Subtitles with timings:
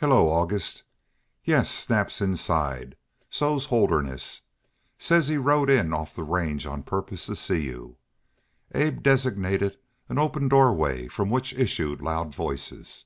[0.00, 0.82] "Hello, August.
[1.44, 2.96] Yes, Snap's inside.
[3.30, 4.40] So's Holderness.
[4.98, 7.96] Says he rode in off the range on purpose to see you."
[8.74, 9.78] Abe designated
[10.08, 13.04] an open doorway from which issued loud voices.